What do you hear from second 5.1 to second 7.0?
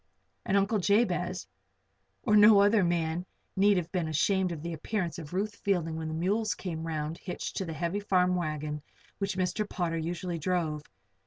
of Ruth Fielding when the mules came